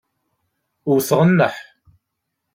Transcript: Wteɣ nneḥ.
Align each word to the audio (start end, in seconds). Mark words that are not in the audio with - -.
Wteɣ 0.93 1.21
nneḥ. 1.29 1.55